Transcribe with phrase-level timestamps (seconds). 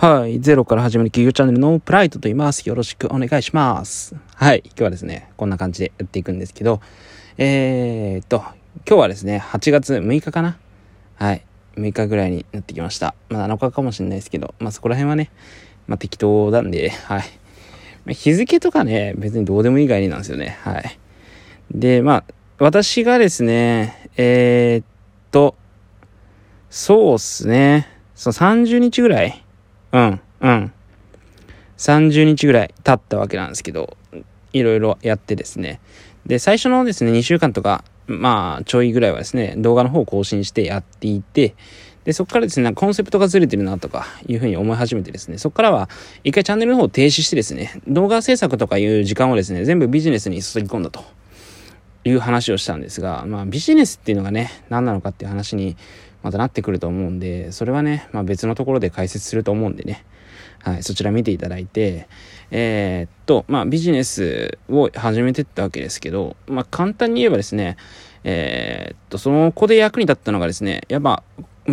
[0.00, 0.40] はい。
[0.40, 2.66] ゼロから始める企業チャンネルのプライドと言います。
[2.66, 4.16] よろしくお願いします。
[4.34, 4.62] はい。
[4.64, 6.80] 今日はですね、こんな感じでやっていくんですけど、
[7.36, 8.38] えー、っと、
[8.88, 10.56] 今日はですね、8月6日かな
[11.16, 11.44] はい。
[11.76, 13.14] 6日ぐらいになってきました。
[13.28, 15.30] まあ7日かもしれないですけど、まあそこら辺はね、
[15.86, 17.18] まあ適当なんで、は
[18.06, 18.14] い。
[18.14, 20.56] 日付とかね、別にどうでもいい概念なんですよね。
[20.62, 20.98] はい。
[21.72, 22.24] で、まあ、
[22.58, 24.84] 私がですね、えー、っ
[25.30, 25.56] と、
[26.70, 27.86] そうっすね。
[28.14, 29.44] そう、30日ぐらい
[29.92, 30.72] うん、うん。
[31.78, 33.96] 30日ぐらい経ったわけなんですけど、
[34.52, 35.80] いろいろやってですね。
[36.26, 41.54] で、最初のですね、2週間とか、まあ、ちょいぐらいはですね、動画の方を更新してやっていて、
[42.04, 45.88] で、そこからですね、コンセプトがずれてるなとかいうふうに思い始めてですね、そこからは
[46.24, 51.04] 一回チャンネルの方を停止してですね、動画制作とかいう時間をですね、全部ビジネスに注ぎ込んだと
[52.04, 55.76] いう話をしたんですが、まあビジネスっていうのがね、何なのかっていう話に
[56.22, 60.04] またなってくると思うんで、それはね、まあ、別のところで解説すると思うんでね、
[60.62, 62.08] はい、そちら見ていただいて、
[62.50, 67.76] えー、っと、まあ、ビジネスを始めてったわけですけど、まあ、簡単に言えばですね、
[68.24, 71.22] えー、っと、その子で役に立ったのがですね、やっぱ、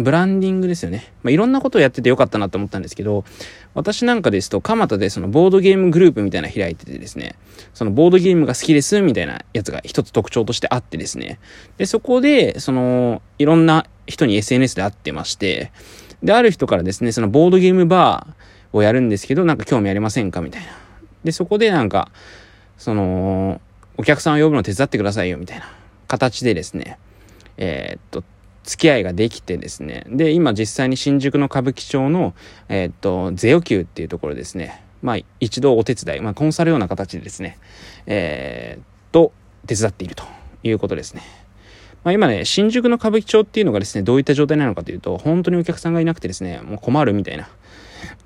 [0.03, 1.14] ブランディングですよね。
[1.23, 3.26] まあ、いろんなことをやっててよかったなと思ったんですけど、
[3.73, 7.36] 私なんかですと、蒲田でそのボードゲームグループみたいな開いててですね、
[7.73, 11.40] そのボードゲームが好きですみたいなやつが一つ特徴としてあってですね、
[11.78, 15.72] で、そこで、その、いろんな人に SNS で会ってまして、
[16.23, 20.70] で、ある人からですね、そのボードゲームバーをやるんですけど、なんか興味ありませんかみたいな。
[21.23, 22.12] で、そこでなんか、
[22.78, 23.62] その、
[23.98, 25.72] お客さんを呼ぶの手伝ってくださいよ、みたいな
[26.08, 26.98] 形でですね、
[27.58, 28.23] えー、っと、
[28.68, 30.04] 付き合いができてですね。
[30.10, 32.36] で、今実際に新宿の歌舞伎町の、
[32.68, 34.84] えー、っと、ゼオキューっていうところですね。
[35.02, 37.58] まあ、一度お手伝い、まあ、コンサルような形でですね、
[38.08, 39.32] えー、と、
[39.66, 40.26] 手伝っていると
[40.64, 41.22] いうことですね。
[42.04, 47.48] まあ、今ね、新宿の歌舞伎町っていうのがですね、どういった状態なのかというと、本当にお客さんがいなくてですね、もう困るみたいな。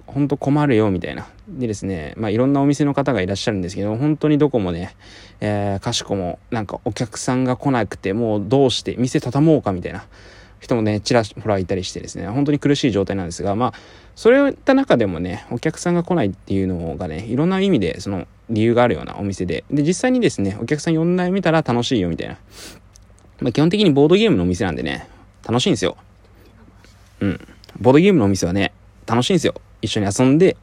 [0.08, 1.28] 本当困るよみたいな。
[1.48, 4.96] でですね、まあいろんなお店の方がいらっしゃるんですけど、本当にどこもね、
[5.40, 10.06] えー、かしこもなんかお客さんが来なくて、もうどうして店畳もうかみたいな
[10.62, 13.74] 人もね、ちらほらいたりしてですね、本当に苦しい状態なんですが、まあ、
[14.16, 22.38] そういった中でもね、お客さんが来ないっていうのがね、いろんな意味でその理由があるようなお店で、で、実際にですね、お客さん呼んでみたら楽しいよみたいな。
[23.42, 25.08] まあ基本的にボードゲームのお店なんでね、
[25.44, 25.98] 楽しいんですよ。
[27.22, 27.48] うん。
[27.80, 28.72] ボードゲームのお店はね、
[29.08, 29.56] 楽しいんですよ。
[29.82, 30.58] 一緒に遊んで、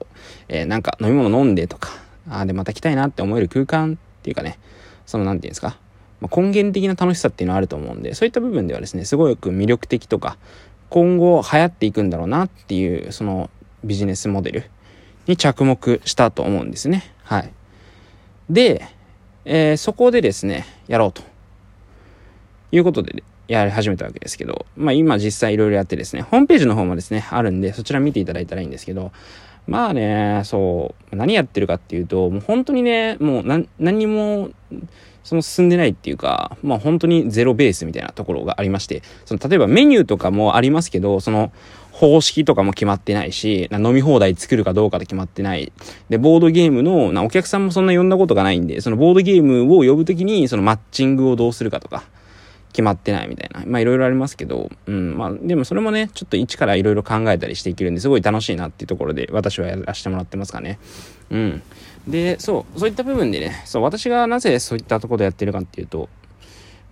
[0.48, 1.90] えー、なんか飲み物飲んでとか、
[2.30, 4.58] ああ、でまた来たいなって思える空間っていうかね、
[5.06, 5.76] その、なんていうんですか、
[6.20, 10.36] まあ、根源的な楽しさっていうのはあると思うんで、そういった部分ではですね、すごく魅力的とか、
[10.90, 13.50] 今後流行っていくんだろうなっていう、その
[13.84, 14.70] ビジネスモデル
[15.26, 17.04] に着目したと思うんですね。
[17.22, 17.52] はい。
[18.50, 18.86] で、
[19.44, 21.22] えー、そこでですね、やろうと。
[22.70, 29.10] いうことで、やり始めたわけですけど、まあ今実際いろいろやってですね、ホームページの方もですね、あるんで、そちら見ていただいたらいいんですけど、
[29.66, 34.50] まあね、そう、何やってるかっていうと、もう本当にね、もう何、何も、
[35.28, 41.52] その進んでないっていうか、まあ本当にゼロベースみたいなところがありまして、その例えばメニューとかもありますけど、その
[41.92, 45.70] 方式とかも決まってないし、飲み放題作るかどうかで決まってない。
[46.08, 52.04] で、ボードゲームの、なお客さんもそんな呼んだことがないんで、そのボードゲームを呼ぶときに、そのマッチングをどうするかとか、
[52.72, 53.64] 決まってないみたいな。
[53.66, 60.78] まあいろいろありますけど、うん、まあでもそれもね、ちょっと一からいろいろ考えたりしていけるんですごい楽しいなっていうところで私はやらせてもらってますかね。
[61.30, 61.62] うん。
[62.06, 66.08] で、そう、そういった部分でね、そう、私がなぜそういったところでやってるかっていうと、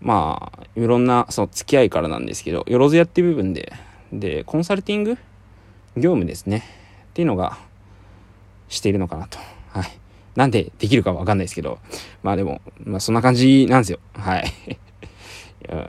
[0.00, 3.72] まあ、いろんな、そう、付き合いからなんですけど、よろずやっていう部分で、
[4.12, 5.16] で、コンサルティング
[5.96, 6.64] 業務ですね。
[7.10, 7.58] っていうのが、
[8.68, 9.38] しているのかなと。
[9.70, 9.98] はい。
[10.34, 11.78] なんでできるかわかんないですけど、
[12.22, 13.98] まあでも、まあそんな感じなんですよ。
[14.14, 14.52] はい。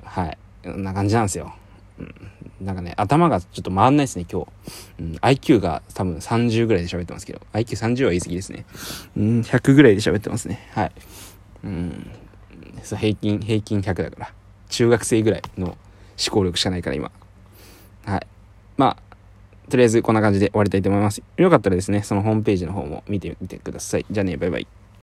[0.03, 0.37] はい。
[0.63, 1.53] こんな感じなんですよ。
[1.99, 2.13] うん。
[2.61, 4.47] なんかね、頭がちょっと回んないですね、今日。
[4.99, 8.65] うん、IQ が多分30ぐらいで喋ってますけど、IQ30 は言い過ぎですね。
[9.15, 10.67] うん、100ぐらいで喋ってますね。
[10.71, 10.91] はい。
[11.63, 12.11] うん、
[12.83, 14.33] そう平均、平均100だから。
[14.69, 15.77] 中学生ぐらいの思
[16.31, 17.11] 考力しかないから、今。
[18.05, 18.27] はい。
[18.75, 19.07] まあ、
[19.69, 21.21] とりあえずこんな感じで終わりたいと思います。
[21.37, 24.05] よかったらですね、そのホームページの方も見てみてください。
[24.09, 24.67] じゃあね、バイバイ。